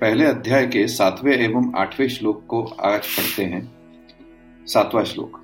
पहले 0.00 0.24
अध्याय 0.24 0.66
के 0.66 0.88
सातवें 0.88 1.36
एवं 1.36 1.74
आठवें 1.76 2.08
श्लोक 2.08 2.44
को 2.48 2.64
आज 2.64 3.06
पढ़ते 3.06 3.42
हैं। 3.42 3.72
सातवां 4.66 5.04
श्लोक। 5.04 5.40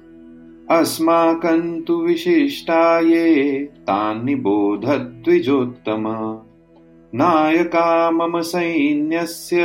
अस्माकं 0.70 1.82
तु 1.82 2.08
तान्निबोध 3.68 4.84
द्विजोत्तम 4.84 6.04
नायका 7.14 8.10
मम 8.10 8.40
सैन्यस्य 8.40 9.58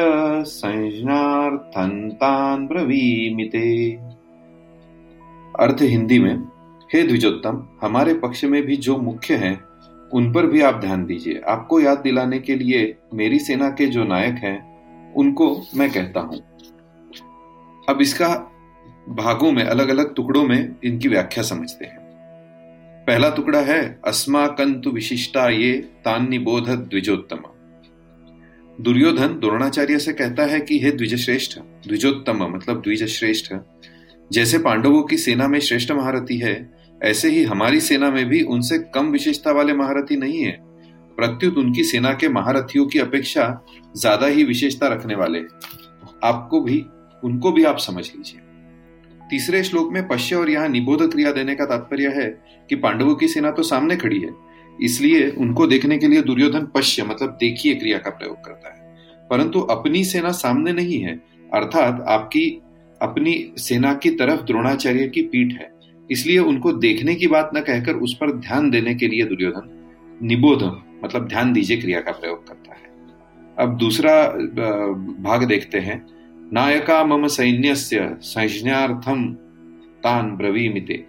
संज्ञार्थं 0.48 2.10
अर्थ 5.60 5.78
हिंदी 5.82 6.20
में, 6.20 6.36
हे 6.94 7.04
द्विजोत्तम, 7.04 7.68
हमारे 7.82 8.14
पक्ष 8.14 8.44
में 8.44 8.64
भी 8.64 8.78
जो 8.78 8.98
मुख्य 8.98 9.36
हैं, 9.36 9.64
उन 10.14 10.34
पर 10.34 10.46
भी 10.46 10.62
आप 10.62 10.76
ध्यान 10.76 11.06
दीजिए। 11.06 11.42
आपको 11.48 11.80
याद 11.80 11.98
दिलाने 11.98 12.40
के 12.40 12.56
लिए 12.56 12.96
मेरी 13.14 13.40
सेना 13.40 13.70
के 13.70 13.86
जो 13.86 14.04
नायक 14.04 14.36
हैं 14.36 14.75
उनको 15.16 15.66
मैं 15.76 15.92
कहता 15.92 16.20
हूँ। 16.20 16.40
अब 17.90 18.02
इसका 18.02 18.28
भागों 19.10 19.52
में 19.52 19.64
अलग 19.64 19.90
अलग 19.90 20.14
टुकड़ों 20.16 20.44
में 20.44 20.76
इनकी 20.84 21.08
व्याख्या 21.08 21.44
समझते 21.44 21.86
हैं। 21.86 22.04
पहला 23.08 23.30
टुकड़ा 23.30 23.60
है, 23.60 24.00
अस्माकंतु 24.06 24.90
विशिष्टा 24.90 25.48
ये 25.50 25.74
तान 25.74 26.30
निबोध 26.30 26.70
द्विजोत्तम। 26.70 27.44
दुर्योधन 28.84 29.28
द्रोणाचार्य 29.28 30.00
से 30.00 30.14
कहता 30.14 30.46
है 30.46 30.60
कि 30.60 30.80
हे 30.80 30.92
द्विजश्रेष्ठ, 30.92 31.60
द्विजोत्तम 31.88 32.44
मतलब 32.56 32.82
द्विज 32.82 33.04
श्रेष्ठ 33.08 33.54
जैसे 34.32 34.58
पांडवों 34.58 35.04
की 35.04 35.18
सेना 35.18 35.48
में 35.48 35.60
श्रेष्ठ 35.60 35.92
महारथी 35.92 36.38
है, 36.38 36.70
ऐसे 37.04 37.30
ही 37.30 37.44
हमारी 37.44 37.80
सेना 37.80 38.10
में 38.12 38.26
भी 38.26 38.42
उनसे 38.42 38.78
कम 38.78 39.08
विशेषता 39.08 39.52
वाले 39.52 39.74
महारथी 39.74 40.16
नहीं 40.18 40.44
है। 40.44 40.65
प्रत्युत 41.18 41.58
उनकी 41.58 41.84
सेना 41.84 42.14
के 42.14 42.30
महारथियों 42.30 42.86
की 42.86 43.00
अपेक्षा 43.00 43.48
ज़्यादा 43.96 44.28
ही 44.28 44.44
विशेषता 44.44 44.88
रखने 44.88 45.16
वाले 45.16 45.40
आपको 46.24 46.62
भी, 46.62 46.86
उनको 47.24 47.52
भी 47.52 47.64
आप 47.64 47.78
समझ 47.80 48.06
लीजिए। 48.08 48.40
तीसरे 49.22 49.64
श्लोक 49.64 49.92
में 49.94 50.08
पश्य 50.08 50.36
और 50.36 50.50
यहाँ 50.50 50.68
निबोध 50.70 51.10
क्रिया 51.12 51.32
देने 51.32 51.56
का 51.56 51.66
तात्पर्य 51.66 52.08
है 52.16 52.28
कि 52.70 52.76
पांडवों 52.78 53.16
की 53.16 53.28
सेना 53.28 53.52
तो 53.52 53.64
सामने 53.64 53.96
खड़ी 53.98 54.20
है, 54.20 54.30
इसलिए 54.80 55.30
उनको 55.30 55.68
देखने 55.68 55.98
के 55.98 56.08
लिए 56.08 56.22
दुर्योधन 56.24 56.66
पश्य 56.76 57.04
मतलब 57.04 57.38
देखिए 57.40 57.76
क्रिया 57.76 57.98
का 57.98 58.10
प्रयोग 58.12 58.44
करता 58.46 58.70
है। 58.70 59.28
परंतु 59.30 59.60
अपनी 59.72 60.04
सेना 60.06 60.32
सामने 60.34 60.74
नहीं 60.74 61.00
है, 61.00 61.16
अर्थात 61.50 62.04
आपकी, 62.10 62.50
अपनी 63.02 63.54
सेना 63.60 63.94
की 63.96 64.10
तरफ़ 64.12 64.42
द्रोणाचार्य 64.42 65.08
की 65.08 65.22
पीठ 65.24 65.54
है। 65.54 65.70
इसलिए 66.10 66.40
उनको 66.40 66.72
देखने 66.74 67.16
की 67.16 67.28
बात 67.28 67.52
न 67.56 67.62
कहकर 67.62 67.96
उस 67.98 68.14
पर 68.16 68.32
ध्यान 68.38 68.70
देने 68.70 68.94
के 68.96 69.08
लिए 69.08 69.24
दुर्योधन 69.26 69.70
निबोध 70.22 70.64
मतलब 71.04 71.28
ध्यान 71.28 71.54
दीजिए, 71.54 71.78
क्रिया 71.78 72.00
का 72.00 72.12
प्रयोग 72.12 72.48
करता 72.48 72.74
है। 72.74 72.84
अब 73.60 73.78
दूसरा 73.78 74.28
भाग 75.22 75.44
देखते 75.44 75.80
हैं। 75.80 76.06
नायका 76.54 77.04
मम 77.06 77.28
सैन्यस्य 77.28 78.18
संज्ञार्थम 78.22 79.26
तान 80.04 80.36
ब्रवीमिते। 80.38 81.06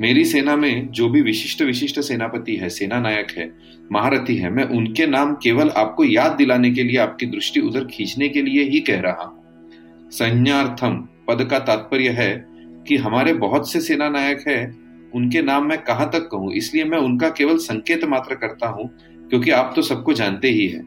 मेरी 0.00 0.24
सेना 0.24 0.56
में 0.56 0.88
जो 0.90 1.08
भी 1.08 1.22
विशिष्ट 1.22 1.62
विशिष्ट 1.62 2.00
सेनापति 2.00 2.56
है, 2.56 2.68
सेना 2.68 3.00
नायक 3.00 3.30
है, 3.30 3.52
महारथी 3.92 4.36
है, 4.36 4.50
मैं 4.50 4.64
उनके 4.64 5.06
नाम 5.06 5.34
केवल 5.34 5.68
आपको 5.68 6.04
याद 6.04 6.32
दिलाने 6.32 6.70
के 6.70 6.82
लिए, 6.82 6.96
आपकी 6.96 7.26
दृष्टि 7.26 7.60
उधर 7.60 7.84
खींचने 7.84 8.28
के 8.28 8.42
लिए 8.42 8.62
ही 8.62 8.80
कह 8.80 9.00
रहा 9.00 9.22
हूँ। 9.22 10.10
संज्ञार्थम 10.10 11.08
पद 11.28 11.44
का 11.50 11.58
तात्पर्य 11.58 12.08
है 12.08 12.46
कि 12.88 12.96
हमारे 12.96 13.32
बहुत 13.32 13.72
से 13.72 13.80
सेना 13.80 14.08
नायक 14.08 14.44
है 14.48 14.85
उनके 15.16 15.42
नाम 15.42 15.66
मैं 15.66 15.78
कहाँ 15.82 16.08
तक 16.10 16.28
कहूँ? 16.30 16.52
इसलिए 16.54 16.84
मैं 16.84 16.98
उनका 17.00 17.28
केवल 17.30 17.58
संकेत 17.60 18.04
मात्र 18.06 18.34
करता 18.36 18.68
हूँ, 18.68 18.88
क्योंकि 19.30 19.50
आप 19.52 19.72
तो 19.76 19.82
सबको 19.84 20.12
जानते 20.14 20.48
ही 20.50 20.66
हैं। 20.66 20.84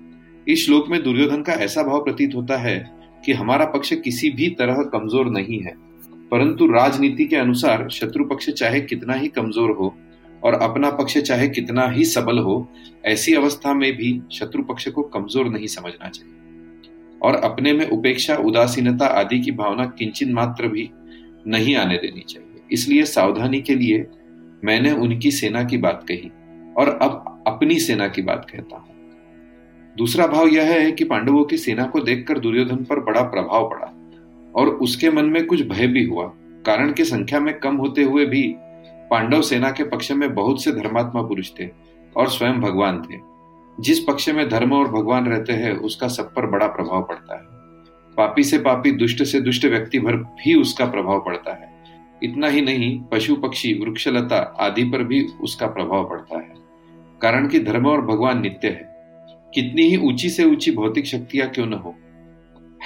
इस 0.48 0.66
श्लोक 0.66 0.90
में 0.90 1.02
दुर्योधन 1.04 1.42
का 1.42 1.54
ऐसा 1.56 1.84
भाव 1.84 2.04
प्रतीत 2.04 2.36
होता 2.36 2.58
है 2.58 2.78
कि 3.24 3.34
हमारा 3.34 3.66
पक्ष 3.68 3.94
किसी 3.96 4.30
भी 4.32 4.50
तरह 4.60 4.82
कमज़ोर 4.94 5.30
नहीं 5.30 5.60
है, 5.60 5.74
परंतु 6.32 6.68
राजनीति 6.68 7.26
के 7.26 7.36
अनुसार 7.36 7.88
शत्रु 7.92 8.26
पक्ष 8.26 8.50
चाहे 8.52 8.82
कितना 8.82 9.14
ही 9.14 9.28
कमज़ोर 9.30 9.72
हो 9.72 9.94
और 10.44 10.54
अपना 10.56 10.90
पक्ष 10.92 11.18
चाहे 11.20 11.48
कितना 11.50 11.88
ही 11.90 12.06
सबल 12.06 12.40
हो, 12.40 12.68
ऐसी 13.06 13.34
अवस्था 13.34 13.74
में 13.74 13.92
भी 13.94 14.22
शत्रु 14.32 14.64
पक्ष 14.64 14.88
को 14.88 15.02
कमज़ोर 15.06 15.50
नहीं 15.50 15.68
समझना 15.68 16.10
चाहिए। 16.10 16.36
और 17.22 17.36
अपने 17.36 17.74
में 17.74 17.86
उपेक्षा, 17.88 18.36
उदासीनता 18.38 19.06
आदि 19.06 19.40
की 19.40 19.52
भावना 19.54 19.86
किंचन 19.90 20.32
मात्र 20.34 20.68
भी 20.68 20.90
नहीं 21.48 21.76
आने 21.76 21.98
देनी 21.98 22.24
चाहिए। 22.24 22.62
इसलिए 22.72 23.06
सावधानी 23.06 23.62
के 23.62 23.76
लिए 23.76 24.06
मैंने 24.66 24.92
उनकी 24.92 25.32
सेना 25.32 25.64
की 25.64 25.78
बात 25.78 26.06
कही 26.12 26.32
और 26.78 26.90
अब 27.02 27.44
अपनी 27.48 27.80
सेना 27.80 28.08
की 28.08 28.22
बात 28.22 28.48
कहता 28.52 28.76
हूँ। 28.76 28.88
दूसरा 29.98 30.28
भाव 30.28 30.48
यह 30.48 30.64
है 30.64 30.92
कि 30.92 31.04
पांडवों 31.04 31.44
की 31.44 31.58
सेना 31.58 31.84
को 31.84 32.00
देखकर 32.00 32.40
दुर्योधन 32.40 32.76
पर 32.76 33.00
बड़ा 33.00 33.22
प्रभाव 33.22 33.70
पड़ा 33.70 33.94
और 34.56 34.70
उसके 34.70 35.10
मन 35.10 35.26
में 35.26 35.46
कुछ 35.46 35.68
भय 35.68 35.88
भी 35.88 36.04
हुआ, 36.04 36.26
कारण 36.66 36.92
की 36.92 37.04
संख्या 37.04 37.40
में 37.40 37.60
कम 37.60 37.76
होते 37.76 38.04
हुए 38.04 38.26
भी 38.26 38.56
पांडव 39.12 39.42
सेना 39.42 39.72
के 39.72 39.84
पक्ष 39.84 40.12
में 40.12 40.34
बहुत 40.36 40.64
से 40.64 40.72
धर्मात्मा 40.72 41.22
पुरुष 41.22 41.52
थे 41.60 41.70
और 42.16 42.28
स्वयं 42.28 42.62
भगवान 42.62 43.02
थे। 43.02 43.18
जिस 43.80 44.00
पक्ष 44.00 44.30
में 44.30 44.50
धर्म 44.50 44.74
और 44.74 44.92
भगवान 44.92 45.26
रहते 45.26 45.54
हैं, 45.54 45.72
उसका 45.74 46.08
सब 46.08 46.34
पर 46.34 46.46
बड़ा 46.46 46.68
प्रभाव 46.68 47.02
पड़ता 47.02 47.36
है। 47.36 47.44
पापी 48.18 48.44
से 48.44 48.58
पापी, 48.58 48.92
दुष्ट 48.92 49.24
से 49.24 49.42
दुष्ट, 49.42 49.66
व्यक्ति 49.66 50.00
भर 50.00 50.16
भी 50.16 50.54
उसका 50.54 50.86
प्रभाव 50.86 51.20
पड़ता 51.20 51.54
है। 51.54 51.79
इतना 52.24 52.48
ही 52.48 52.62
नहीं, 52.62 53.02
पशु, 53.02 53.36
पक्षी, 53.36 53.74
वृक्षलता 53.74 54.38
आदि 54.60 54.84
पर 54.84 55.04
भी 55.04 55.24
उसका 55.24 55.68
प्रभाव 55.68 56.10
पड़ता 56.10 56.38
है। 56.38 56.54
कारण 57.22 57.48
कि 57.48 57.60
धर्म 57.60 57.88
और 57.88 58.02
भगवान 58.02 58.42
नित्य 58.42 58.68
है। 58.68 58.90
कितनी 59.54 59.82
ही 59.82 59.98
ऊँची 59.98 60.30
से 60.30 60.44
ऊँची 60.46 60.72
भौतिक 60.72 61.06
शक्तियाँ 61.06 61.50
क्यों 61.50 61.66
न 61.66 61.74
हो? 61.74 61.96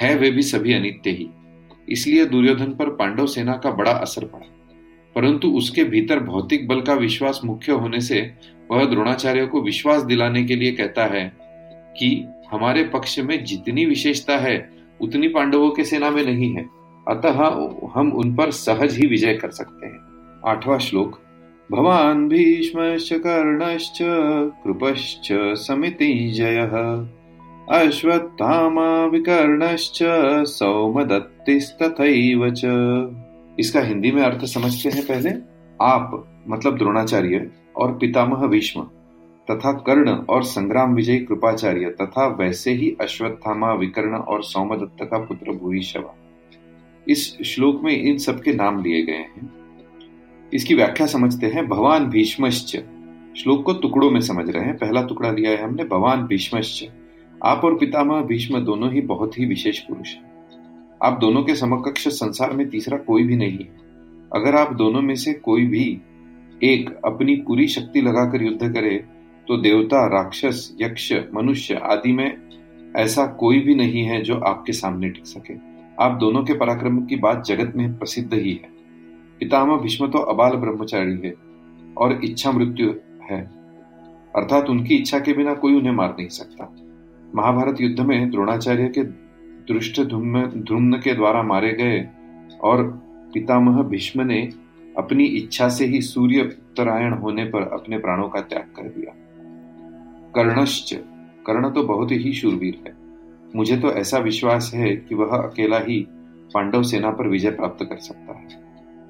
है 0.00 0.14
वे 0.14 0.30
भी 0.30 0.42
सभी 0.42 0.72
अनित्य 0.72 1.10
ही। 1.10 1.28
इसलिए 1.88 2.24
दुर्योधन 2.24 2.72
पर 2.72 2.90
पांडव 2.90 3.26
सेना 3.26 3.52
का 3.52 3.70
बड़ा 3.70 3.90
असर 3.90 4.24
पड़ा। 4.24 4.50
परंतु 5.14 5.48
उसके 5.48 5.84
भीतर 5.84 6.20
भौतिक 6.20 6.68
बल 6.68 6.80
का 6.80 6.94
विश्वास 6.94 7.40
मुख्य 7.44 7.72
होने 7.72 8.00
से 8.00 8.32
वह 8.70 8.84
द्रोणाचार्य 8.84 9.46
को 9.46 9.62
विश्वास 9.62 10.02
दिलाने 10.02 10.44
के 10.44 10.56
लिए 10.56 10.72
कहता 10.72 11.04
है 11.04 11.32
कि 11.98 12.24
हमारे 12.50 12.84
पक्ष 12.84 13.18
में 13.18 13.44
जितनी 13.44 13.84
विशेषता 13.84 14.38
है, 14.38 14.70
उतनी 15.00 15.28
पांडवों 15.28 15.70
के 15.70 15.84
सेना 15.84 16.10
में 16.10 16.24
नहीं 16.24 16.56
है। 16.56 16.66
अतः 17.08 17.68
हम 17.94 18.12
उन 18.12 18.34
पर 18.34 18.50
सहज 18.50 18.98
ही 18.98 19.06
विजय 19.06 19.34
कर 19.34 19.50
सकते 19.50 19.86
हैं। 19.86 20.00
आठवां 20.46 20.78
श्लोक। 20.78 21.18
भवान 21.72 22.28
भीष्मश्च 22.28 23.12
कर्णश्च 23.12 23.98
कृपश्च 24.64 25.28
जय 26.36 26.56
अश्वत्थामा 27.70 29.04
विकर्णश्च 29.04 29.98
सौमदत्तिस्तथैव 30.46 32.50
च। 32.50 32.60
इसका 33.58 33.80
हिंदी 33.80 34.10
में 34.10 34.22
अर्थ 34.22 34.44
समझते 34.44 34.88
हैं 34.88 35.06
पहले? 35.06 35.30
आप 35.82 36.28
मतलब 36.48 36.78
द्रोणाचार्य 36.78 37.50
और 37.76 37.98
पितामह 37.98 38.46
भीष्म, 38.46 38.86
तथा 39.50 39.72
कर्ण 39.72 40.10
और 40.10 40.42
संग्राम 40.42 40.94
विजय 40.94 41.16
कृपाचार्य, 41.16 41.94
तथा 42.00 42.26
वैसे 42.26 42.70
ही 42.70 42.96
अश्वत्थामा, 43.00 43.72
विकर्ण 43.72 44.14
और 44.14 44.42
सौमदत्त 44.42 45.08
का 45.10 45.18
पुत्र 45.18 45.52
भूरिशवा। 45.52 46.14
इस 47.08 47.42
श्लोक 47.42 47.80
में 47.84 48.02
इन 48.02 48.18
सबके 48.18 48.52
नाम 48.52 48.82
लिए 48.82 49.02
गए 49.02 49.12
हैं। 49.12 49.52
इसकी 50.52 50.74
व्याख्या 50.74 51.06
समझते 51.06 51.46
हैं 51.46 51.66
भगवान 51.68 52.06
भीष्मश्च। 52.06 52.76
श्लोक 53.36 53.64
को 53.66 53.72
टुकड़ों 53.72 54.10
में 54.10 54.20
समझ 54.20 54.50
रहे 54.50 54.64
हैं। 54.64 54.76
पहला 54.76 55.02
टुकड़ा 55.02 55.30
लिया 55.30 55.50
है 55.50 55.62
हमने 55.62 55.84
भगवान 55.84 56.26
भीष्मश्च। 56.26 56.88
आप 57.44 57.64
और 57.64 57.78
पितामह 57.78 58.22
भीष्म 58.22 58.58
दोनों 58.58 58.92
ही 58.92 59.00
बहुत 59.00 59.38
ही 59.38 59.46
विशेष 59.46 59.78
पुरुष 59.78 60.14
हैं। 60.14 60.34
आप 61.02 61.18
दोनों 61.20 61.42
के 61.42 61.54
समकक्ष 61.54 62.08
संसार 62.08 62.52
में 62.52 62.68
तीसरा 62.70 62.98
कोई 62.98 63.22
भी 63.22 63.36
नहीं 63.36 63.58
है। 63.58 63.84
अगर 64.34 64.56
आप 64.56 64.72
दोनों 64.72 65.02
में 65.02 65.14
से 65.14 65.32
कोई 65.32 65.66
भी 65.66 66.00
एक 66.62 66.90
अपनी 67.04 67.36
पूरी 67.36 67.68
शक्ति 67.68 68.00
लगाकर 68.00 68.42
युद्ध 68.42 68.72
करे 68.72 69.04
तो 69.48 69.56
देवता, 69.56 70.06
राक्षस, 70.06 70.76
यक्ष, 70.80 71.12
मनुष्य 71.34 71.74
आदि 71.74 72.12
में 72.12 72.36
ऐसा 72.96 73.26
कोई 73.26 73.58
भी 73.60 73.74
नहीं 73.74 74.02
है 74.02 74.22
जो 74.22 74.34
आपके 74.36 74.72
सामने 74.72 75.08
टिक 75.08 75.26
सके। 75.26 75.73
आप 76.00 76.12
दोनों 76.12 76.42
के 76.44 76.54
पराक्रम 76.54 77.04
की 77.06 77.16
बात 77.16 77.44
जगत 77.44 77.72
में 77.76 77.98
प्रसिद्ध 77.98 78.32
ही 78.34 78.52
है। 78.52 78.68
पितामह 79.40 79.76
भीष्म 79.76 80.06
तो 80.08 80.18
अबाल 80.18 80.56
ब्रह्मचारी 80.56 81.18
है 81.24 81.34
और 81.96 82.20
इच्छा 82.24 82.52
मृत्यु 82.52 82.94
है। 83.22 83.40
अर्थात 84.36 84.70
उनकी 84.70 84.94
इच्छा 84.94 85.18
के 85.18 85.32
बिना 85.32 85.54
कोई 85.54 85.74
उन्हें 85.74 85.92
मार 85.92 86.14
नहीं 86.18 86.28
सकता। 86.28 86.74
महाभारत 87.34 87.80
युद्ध 87.80 88.00
में 88.00 88.30
द्रोणाचार्य 88.30 88.88
के 88.88 89.02
दृष्ट 89.72 90.00
ध्रुम्न 90.00 91.00
के 91.04 91.14
द्वारा 91.14 91.42
मारे 91.42 91.72
गए 91.72 92.00
और 92.60 92.82
पितामह 93.34 93.82
भीष्म 93.82 94.22
ने 94.22 94.42
अपनी 94.98 95.24
इच्छा 95.24 95.68
से 95.68 95.86
ही 95.86 96.00
सूर्य 96.00 96.40
उत्तरायण 96.40 97.12
होने 97.12 97.44
पर 97.44 97.62
अपने 97.72 97.98
प्राणों 97.98 98.28
का 98.28 98.40
त्याग 98.40 98.66
कर 98.76 98.88
दिया। 98.88 99.14
कर्णश्च, 100.34 100.94
कर्ण 101.46 101.70
तो 101.70 101.82
बहुत 101.82 102.12
ही 102.12 102.32
शूरवीर 102.32 102.82
है। 102.86 103.03
मुझे 103.56 103.76
तो 103.76 103.90
ऐसा 103.90 104.18
विश्वास 104.18 104.70
है 104.74 104.96
कि 104.96 105.14
वह 105.14 105.26
अकेला 105.26 105.78
ही 105.78 106.06
पांडव 106.54 106.82
सेना 106.82 107.10
पर 107.10 107.28
विजय 107.28 107.50
प्राप्त 107.50 107.84
कर 107.84 107.96
सकता 107.96 108.38
है। 108.38 108.46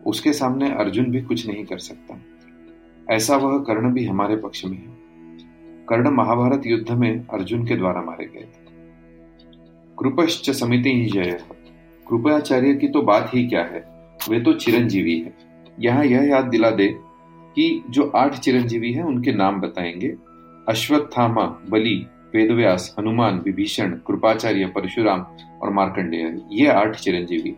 उसके 0.06 0.32
सामने 0.32 0.72
अर्जुन 0.72 1.04
भी 1.04 1.22
कुछ 1.22 1.48
नहीं 1.48 1.64
कर 1.64 1.78
सकता। 1.78 2.20
ऐसा 3.10 3.36
वह 3.36 3.58
कर्ण 3.58 3.92
भी 3.92 4.04
हमारे 4.04 4.36
पक्ष 4.36 4.64
में 4.64 4.78
है। 4.78 5.04
कर्ण 5.88 6.10
महाभारत 6.10 6.62
युद्ध 6.66 6.90
में 6.90 7.26
अर्जुन 7.26 7.66
के 7.66 7.76
द्वारा 7.76 8.02
मारे 8.02 8.24
गए 8.24 8.40
थे। 8.40 8.64
कृपश्च 9.98 10.50
समिति 10.50 10.90
ही 10.90 11.06
जय। 11.06 11.40
कृपाचार्य 12.08 12.74
की 12.74 12.88
तो 12.88 13.02
बात 13.02 13.30
ही 13.34 13.46
क्या 13.46 13.60
है? 13.60 13.84
वे 14.30 14.40
तो 14.40 14.52
चिरंजीवी 14.52 15.18
है। 15.18 15.34
यहाँ 15.80 16.04
यह 16.04 16.22
याद 16.22 16.44
दिला 16.44 16.70
दे 16.70 16.88
कि 17.54 17.84
जो 17.90 18.12
आठ 18.16 18.38
चिरंजीवी 18.38 18.92
हैं, 18.92 19.02
उनके 19.02 19.32
नाम 19.32 19.60
बताएँगे। 19.60 20.16
अश्वत्थामा, 20.68 21.60
बलि 21.70 22.06
वेदव्यास, 22.34 22.94
हनुमान, 22.98 23.38
विभीषण, 23.40 23.90
कृपाचार्य, 24.06 24.66
परशुराम 24.66 25.20
और 25.62 25.70
मार्कंडेय, 25.72 26.34
ये 26.52 26.66
आठ 26.68 26.96
चिरंजीवी। 26.96 27.54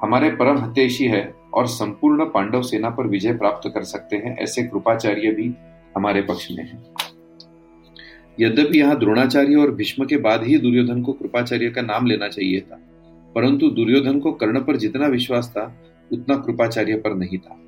हमारे 0.00 0.30
परम 0.32 0.58
हतेशी 0.58 1.06
है 1.06 1.22
और 1.54 1.66
संपूर्ण 1.68 2.24
पांडव 2.24 2.62
सेना 2.62 2.90
पर 2.90 3.06
विजय 3.06 3.32
प्राप्त 3.34 3.68
कर 3.74 3.82
सकते 3.84 4.16
हैं, 4.16 4.36
ऐसे 4.36 4.62
कृपाचार्य 4.62 5.30
भी 5.30 5.52
हमारे 5.96 6.22
पक्ष 6.22 6.50
में 6.50 6.62
हैं। 6.64 6.82
यद्यपि 8.40 8.78
यहाँ 8.78 8.98
द्रोणाचार्य 8.98 9.54
और 9.54 9.74
भीष्म 9.74 10.04
के 10.04 10.16
बाद 10.18 10.44
ही 10.44 10.56
दुर्योधन 10.58 11.02
को 11.02 11.12
कृपाचार्य 11.12 11.70
का 11.70 11.82
नाम 11.82 12.06
लेना 12.06 12.28
चाहिए 12.28 12.60
था, 12.60 12.80
परंतु 13.34 13.68
दुर्योधन 13.70 14.20
को 14.20 14.32
कर्ण 14.32 14.60
पर 14.60 14.76
जितना 14.76 15.06
विश्वास 15.06 15.48
था, 15.48 15.64
उतना 16.10 16.36
कृपाचार्य 16.36 16.96
पर 16.96 17.14
नहीं 17.14 17.38
था। 17.38 17.58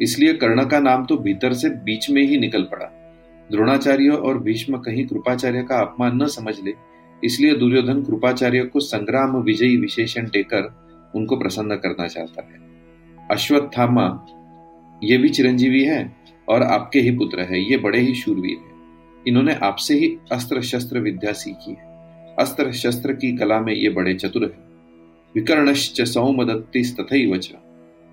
इसलिए 0.00 0.32
कर्ण 0.34 0.64
का 0.64 0.80
नाम 0.80 1.04
तो 1.04 1.16
भीतर 1.18 1.52
से 1.52 1.70
बीच 1.84 2.10
में 2.10 2.22
ही 2.22 2.38
निकल 2.38 2.62
पड़ा। 2.64 2.90
द्रोणाचार्य 3.50 4.08
और 4.08 4.38
भीष्म 4.38 4.76
कहीं 4.76 5.06
कृपाचार्य 5.06 5.62
का 5.62 5.80
अपमान 5.80 6.22
न 6.22 6.26
समझ 6.26 6.54
ले, 6.60 6.74
इसलिए 7.24 7.54
दुर्योधन 7.54 8.02
कृपाचार्य 8.02 8.64
को 8.64 8.80
संग्राम 8.80 9.36
विजयी 9.36 9.76
विशेषण 9.76 10.26
देकर 10.26 10.74
उनको 11.14 11.36
प्रसन्न 11.36 11.76
करना 11.76 12.06
चाहता 12.06 12.42
है। 12.42 12.60
अश्वत्थामा, 13.30 14.26
ये 15.04 15.18
भी 15.18 15.28
चिरंजीवी 15.28 15.84
है 15.84 16.16
और 16.48 16.62
आपके 16.62 17.00
ही 17.00 17.10
पुत्र 17.10 17.40
है, 17.40 17.70
ये 17.70 17.76
बड़े 17.76 18.00
ही 18.00 18.14
शूरवीर 18.14 18.58
है। 18.58 18.72
इन्होंने 19.28 19.54
आपसे 19.54 19.94
ही 19.94 20.16
अस्त्र 20.32 20.62
शस्त्र 20.62 20.98
विद्या 20.98 21.32
सीखी 21.32 21.70
है। 21.70 21.90
अस्त्र 22.38 22.72
शस्त्र 22.72 23.12
की 23.12 23.36
कला 23.36 23.60
में 23.60 23.72
ये 23.74 23.88
बड़े 23.88 24.14
चतुर 24.14 24.42
है। 24.42 24.72
विकर्णश्च 25.34 26.02
सौमदत्ति 26.02 26.96
तथई 27.00 27.42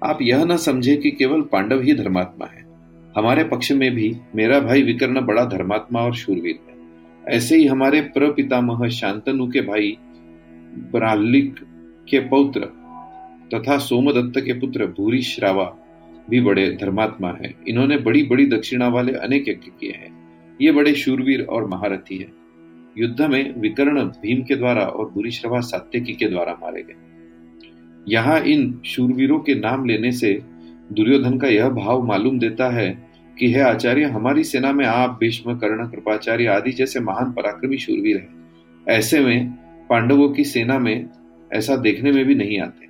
आप 0.04 0.20
यह 0.22 0.46
न 0.46 0.58
समझे 0.58 0.96
कि 0.96 1.12
केवल 1.12 1.42
पांडव 1.42 1.82
ही 1.82 1.94
धर्मात्मा 1.94 2.46
है। 2.46 2.69
हमारे 3.18 3.44
पक्ष 3.44 3.72
में 3.72 3.92
भी 3.96 4.16
मेरा 4.36 4.60
भाई 4.60 4.82
विकर्ण 4.84 5.22
बड़ा 5.22 5.46
धर्मात्मा 5.46 6.02
और 6.02 6.16
शूरवीर 6.16 6.60
है। 6.70 6.78
ऐसे 7.36 7.58
ही 7.58 7.66
हमारे 7.66 8.02
प्रपितामह 8.02 8.88
शांतनु 8.90 9.48
के 9.48 9.62
भाई 9.62 9.98
ब्राह्लिक 10.92 11.56
के 12.10 12.20
पौत्र 12.20 12.66
तथा 13.54 13.78
सोमदत्त 13.78 14.40
के 14.40 14.54
पुत्र 14.54 14.86
भूरी 14.86 15.22
श्रावा 15.22 15.66
भी 16.30 16.42
बड़े 16.42 16.70
धर्मात्मा 16.72 17.32
है। 17.42 17.54
इन्होंने 17.68 17.98
बड़ी 17.98 18.24
बड़ी 18.24 18.46
दक्षिणा 18.46 18.88
वाले 18.88 19.14
अनेक 19.14 19.50
यज्ञ 19.50 19.72
किए 19.80 19.92
हैं। 19.92 20.12
ये 20.62 20.72
बड़े 20.72 20.94
शूरवीर 20.94 21.46
और 21.46 21.68
महारथी 21.68 22.18
है। 22.18 22.28
युद्ध 22.98 23.22
में 23.22 23.56
विकर्ण 23.62 24.04
भीम 24.04 24.44
के 24.44 24.56
द्वारा 24.56 24.82
और 24.82 25.10
बुरी 25.10 25.32
श्रभा 25.32 25.60
सात्यकी 25.60 26.14
के 26.14 26.26
द्वारा 26.26 26.54
मारे 26.54 26.84
गए। 26.84 26.96
यहाँ 28.08 28.40
इन 28.40 28.82
शूरवीरों 28.86 29.40
के 29.40 29.56
नाम 29.56 29.86
लेने 29.86 30.12
से 30.12 30.42
दुर्योधन 30.92 31.38
का 31.38 31.48
यह 31.48 31.70
भाव 31.70 32.06
मालूम 32.06 32.40
देता 32.40 32.70
है 32.70 33.10
कि 33.40 33.54
हे 33.54 33.62
आचार्य, 33.62 34.04
हमारी 34.04 34.44
सेना 34.44 34.74
में 34.74 34.86
आप 34.86 35.18
भीष्म, 35.22 35.58
कर्ण, 35.58 35.88
कृपाचार्य 35.88 36.46
आदि 36.46 36.72
जैसे 36.72 37.00
महान 37.00 37.32
पराक्रमी 37.32 37.78
शूरवीर 37.78 38.18
हैं। 38.18 38.30
ऐसे 38.88 39.20
में 39.20 39.50
पांडवों 39.90 40.30
की 40.30 40.44
सेना 40.44 40.80
में 40.80 41.10
ऐसा 41.54 41.76
देखने 41.76 42.12
में 42.12 42.26
भी 42.26 42.36
नहीं 42.36 42.60
आते। 42.60 42.88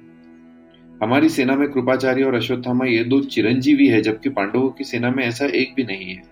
हमारी 1.05 1.29
सेना 1.29 1.55
में 1.55 1.69
कृपाचार्य 1.69 2.23
और 2.23 2.35
अश्वत्थामा 2.35 2.85
ये 2.85 3.03
दो 3.03 3.21
चिरंजीवी 3.21 3.87
है, 3.87 4.01
जबकि 4.01 4.29
पांडवों 4.29 4.69
की 4.69 4.83
सेना 4.83 5.11
में 5.11 5.23
ऐसा 5.23 5.45
एक 5.45 5.73
भी 5.75 5.83
नहीं 5.83 6.09
है। 6.09 6.23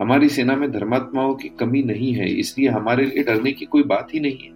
हमारी 0.00 0.28
सेना 0.28 0.56
में 0.56 0.72
धर्मात्माओं 0.72 1.34
की 1.34 1.48
कमी 1.48 1.82
नहीं 1.82 2.12
है, 2.12 2.28
इसलिए 2.28 2.68
हमारे 2.68 3.04
लिए 3.06 3.22
डरने 3.22 3.52
की 3.52 3.64
कोई 3.64 3.82
बात 3.82 4.08
ही 4.14 4.20
नहीं 4.20 4.38
है। 4.44 4.55